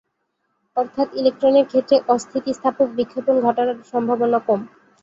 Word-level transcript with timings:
অর্থাৎ 0.77 1.07
ইলেক্ট্রনের 1.15 1.65
ক্ষেত্রে 1.67 1.95
অস্থিতিস্থাপক 2.09 2.87
বিক্ষেপণ 2.97 3.35
ঘটার 3.45 3.69
সম্ভাবনা 3.91 4.39
কম। 4.47 4.59